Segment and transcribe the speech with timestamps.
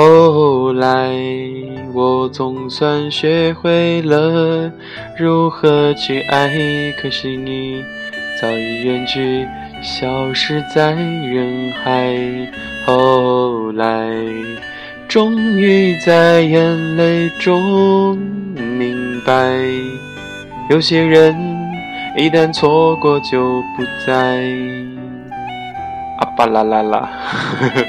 [0.00, 1.12] 后来，
[1.92, 4.72] 我总算学会了
[5.18, 6.48] 如何去爱，
[6.92, 7.84] 可惜你
[8.40, 9.46] 早已远去，
[9.82, 12.16] 消失在人海。
[12.86, 14.08] 后来，
[15.06, 18.16] 终于在眼泪中
[18.56, 19.52] 明白，
[20.70, 21.36] 有些人
[22.16, 24.40] 一旦错过就不再。
[26.20, 27.10] 啊巴啦啦啦！
[27.60, 27.84] 呵呵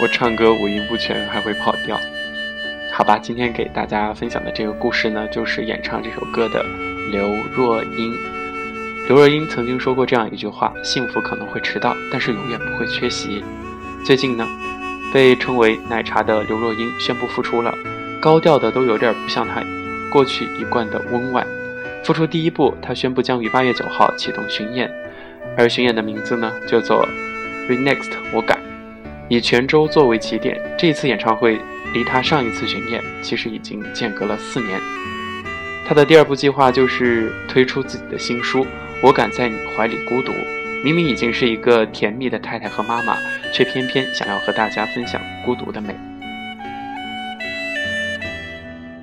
[0.00, 2.00] 我唱歌五音不全，还会跑调。
[2.92, 6.64] 好吧，今天给大家分享的这个故事呢，就是演唱这首歌的
[7.10, 8.14] 刘若英。
[9.08, 13.42] 刘若英曾经说过这样一句话：“幸福可能会迟到，但是永远不会缺席。”
[14.06, 14.46] 最近呢，
[15.12, 17.74] 被称为奶茶的刘若英宣布复出了，
[18.20, 19.60] 高调的都有点不像她
[20.12, 21.44] 过去一贯的温婉。
[22.04, 24.88] 复出第一步，她宣布将于八月九号启动巡演，
[25.56, 27.04] 而巡演的名字呢，叫做
[27.68, 28.57] Renext，我改。
[29.28, 31.58] 以泉州作为起点，这次演唱会
[31.92, 34.80] 离他上一次巡演其实已经间隔了四年。
[35.86, 38.64] 他的第二步计划就是推出自己的新书
[39.02, 40.32] 《我敢在你怀里孤独》。
[40.84, 43.18] 明明已经是一个甜蜜的太太和妈妈，
[43.52, 45.94] 却偏偏想要和大家分享孤独的美。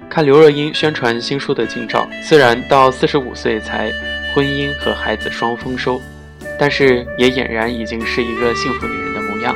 [0.10, 3.92] 看刘若英宣传新书的近照，虽然到四十五岁才
[4.34, 6.02] 婚姻和孩子双丰收，
[6.58, 9.54] 但是也俨然已经是一个幸福女人的模样。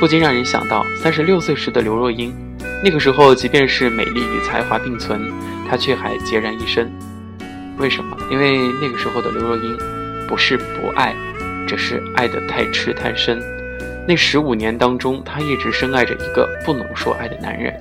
[0.00, 2.34] 不禁让人想到三十六岁时的刘若英，
[2.82, 5.20] 那个时候即便是美丽与才华并存，
[5.68, 6.90] 她却还孑然一身。
[7.78, 8.16] 为什么？
[8.30, 9.78] 因为那个时候的刘若英
[10.28, 11.14] 不是不爱，
[11.66, 13.40] 只是爱得太痴太深。
[14.06, 17.74] 那十五年当中，她一直深爱着一个不能说爱的男人，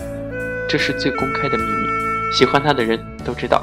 [0.69, 1.87] 这是最公开的秘密，
[2.31, 3.61] 喜欢她的人都知道。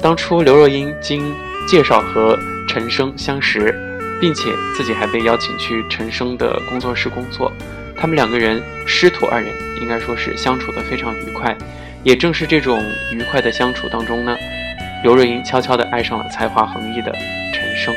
[0.00, 1.34] 当初刘若英经
[1.68, 3.78] 介绍和陈升相识。
[4.20, 7.52] 并且自己还被邀请去陈升的工作室工作，
[7.96, 11.56] 他们两个人师徒二人应该说是相处的非常愉快。
[12.02, 14.36] 也正是这种愉快的相处当中呢，
[15.02, 17.10] 刘若英悄悄地爱上了才华横溢的
[17.52, 17.94] 陈升，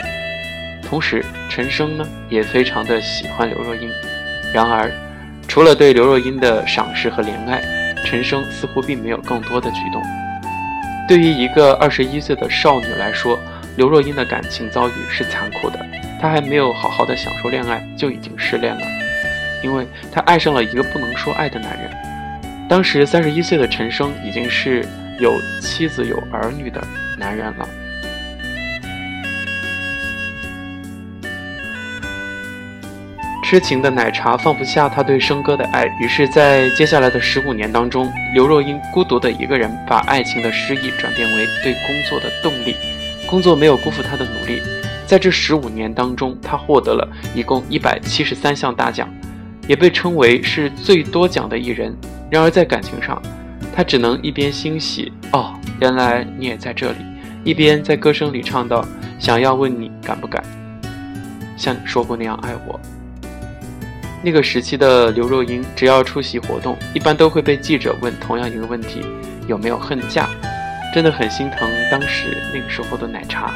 [0.82, 3.90] 同时陈升呢也非常的喜欢刘若英。
[4.54, 4.90] 然而，
[5.46, 7.62] 除了对刘若英的赏识和怜爱，
[8.06, 10.02] 陈升似乎并没有更多的举动。
[11.06, 13.38] 对于一个二十一岁的少女来说，
[13.76, 15.86] 刘若英的感情遭遇是残酷的。
[16.20, 18.82] 她还没有好好的享受恋爱，就已经失恋了，
[19.64, 21.90] 因为她爱上了一个不能说爱的男人。
[22.70, 24.86] 当时三十一岁的陈升已经是
[25.20, 26.84] 有妻子有儿女的
[27.18, 27.68] 男人了。
[33.44, 42.76] 痴情的奶茶放不下他对生哥的爱，于是，在接下来的十五年当中，刘若英孤独的一个人，把爱情的失意转变为对工作的动力。
[43.26, 44.62] 工作没有辜负她的努力。
[45.08, 49.08] 在这十五年当中，他获得了一共一百七十三项大奖，
[49.66, 51.96] 也被称为是最多奖的艺人。
[52.30, 53.22] 然而在感情上，
[53.74, 56.98] 他只能一边欣喜“哦，原来你也在这里”，
[57.46, 58.86] 一边在歌声里唱道
[59.18, 60.44] ：“想要问你敢不敢
[61.56, 62.78] 像你说过那样爱我。”
[64.22, 69.02] 那个时期的刘若英，只要出席活动，一般都会被记者问同样一个问题：
[69.48, 70.28] 有没有恨嫁？
[70.94, 73.54] 真的很心疼当时那个时候的奶茶。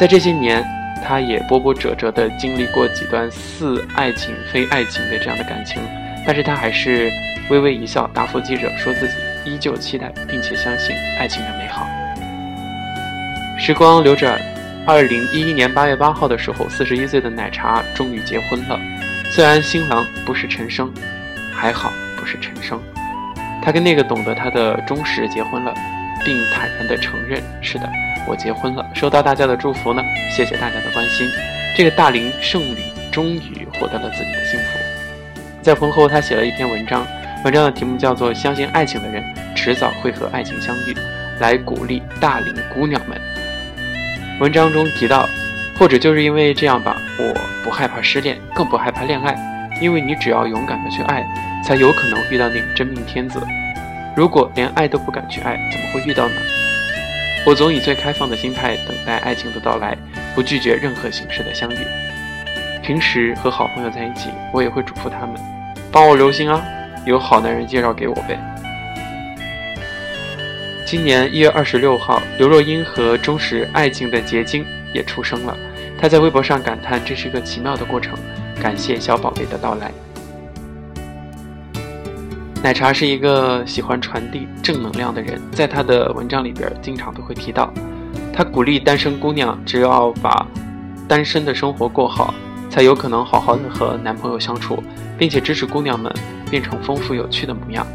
[0.00, 0.64] 在这些年，
[1.04, 5.82] 他也波波折折的经历过几段似爱情非爱情的这样的感情，
[6.26, 7.12] 但是他还是
[7.50, 11.86] 微微一笑，答复记者说自己依旧期待并且相信爱情的美好。
[13.58, 14.40] 时光流转，
[14.86, 18.80] 二零一一年八月八号的时候，四十一岁的奶茶终于结婚了。
[19.28, 20.90] 虽然新郎不是陈升，
[21.52, 22.80] 还好不是陈升，
[23.60, 25.74] 他跟那个懂得他的忠实结婚了，
[26.24, 27.86] 并坦然的承认是的。
[28.30, 31.28] 我结婚了，收到大家的祝福呢，谢谢大家的关心。
[31.76, 32.76] 这个大龄剩女
[33.10, 34.78] 终于获得了自己的幸福。
[35.60, 37.04] 在婚后，她写了一篇文章，
[37.44, 39.20] 文章的题目叫做《相信爱情的人
[39.56, 40.92] 迟早会和爱情相遇》，
[41.40, 43.20] 来鼓励大龄姑娘们。
[44.38, 45.28] 文章中提到，
[45.76, 47.34] 或者就是因为这样吧，我
[47.64, 49.36] 不害怕失恋，更不害怕恋爱，
[49.80, 51.26] 因为你只要勇敢的去爱，
[51.64, 53.42] 才有可能遇到那个真命天子。
[54.14, 56.34] 如果连爱都不敢去爱，怎么会遇到呢？
[57.46, 59.96] 我总以最开放的心态等待爱情的到来，
[60.34, 61.78] 不拒绝任何形式的相遇。
[62.82, 65.40] 平时和好朋友在一起，我也会嘱咐他们，
[65.90, 66.62] 帮我留心啊，
[67.06, 68.38] 有好男人介绍给我呗。
[70.84, 75.56] 今年一月二十六号，刘若英和忠实爱情的结晶也出生了。
[76.00, 78.18] 她在微博上感叹：“这是个奇妙的过程，
[78.60, 79.90] 感谢小宝贝的到来。”
[82.62, 87.72] 奶茶是一个喜欢传递正能量的人，在他的文章里边经常都会提到，
[88.34, 90.46] 他鼓励单身姑娘只要把
[91.08, 92.34] 单身的生活过好，
[92.68, 94.82] 才有可能好好的和男朋友相处，
[95.16, 96.12] 并且支持姑娘们
[96.50, 97.86] 变成丰富有趣的模样。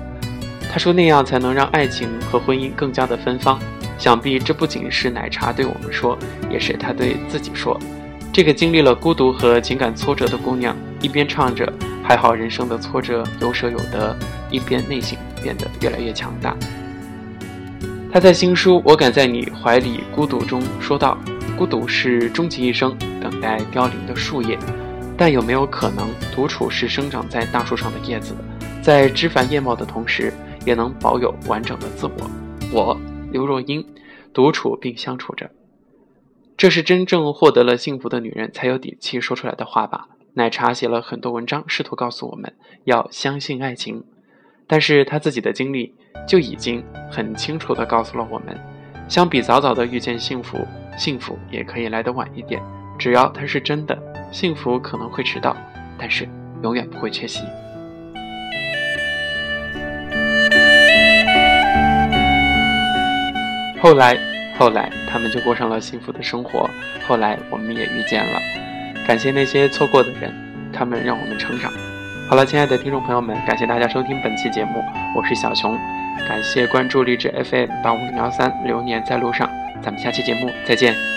[0.72, 3.60] 他说那样才能让爱情和婚姻更加的芬芳。
[4.00, 6.18] 想必这不仅是奶茶对我们说，
[6.50, 7.80] 也是他对自己说。
[8.34, 11.72] 这个经历了孤独和情感挫折的姑娘，一边唱着
[12.08, 14.16] “还好人生的挫折有舍有得”，
[14.52, 16.56] 一边内心变得越来越强大。
[18.12, 21.18] 他在新书《我敢在你怀里孤独》中说道
[21.58, 24.58] ：“孤独是终其一生等待凋零的树叶，
[25.18, 28.36] 但有没有可能，独处是生长在大树上的叶子，
[28.84, 30.32] 在枝繁叶茂的同时，
[30.64, 32.32] 也能保有完整的自我？
[32.72, 33.02] 我
[33.32, 33.84] 刘若英，
[34.32, 35.50] 独处并相处着。”
[36.56, 40.08] 这是真正获得了幸福的女人才有底气说出来的话吧？
[40.38, 42.54] 奶茶写了很多文章，试图告诉我们
[42.84, 44.04] 要相信爱情，
[44.68, 45.94] 但是她自己的经历
[46.28, 48.54] 就已经很清楚地告诉了我们：
[49.08, 50.68] 相比早早的遇见幸福，
[50.98, 52.62] 幸福也可以来得晚一点。
[53.00, 53.98] 只要它是真的，
[54.30, 55.56] 幸福可能会迟到，
[55.98, 56.28] 但是
[56.64, 57.42] 永远不会缺席。
[63.82, 64.20] 后来。
[64.58, 66.70] 后来，他们就过上了幸福的生活。
[67.06, 68.40] 后来，我们也遇见了。
[69.08, 70.34] 感谢那些错过的人，
[70.74, 71.72] 他们让我们成长。
[72.28, 74.84] 好了，亲爱的听众朋友们，感谢大家收听本期节目，
[75.16, 75.78] 我是小熊。
[76.28, 79.48] 感谢关注励志 FM 八五零幺三，流年在路上。
[79.82, 81.15] 咱们下期节目再见。